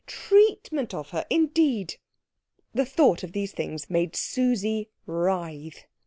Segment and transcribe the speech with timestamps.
[0.07, 1.97] Treatment of her, indeed!
[2.73, 5.85] The thought of these things made Susie writhe.